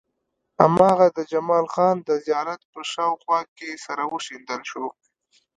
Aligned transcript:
هماغه 0.61 1.07
د 1.17 1.19
جمال 1.31 1.65
خان 1.73 1.95
د 2.03 2.09
زيارت 2.25 2.61
په 2.73 2.79
شاوخوا 2.91 3.39
کې 3.57 3.69
سره 3.85 4.03
وشيندل 4.13 4.61
شو. 4.71 4.85